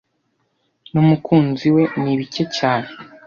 [0.91, 2.89] numukunzi we ni bike cyane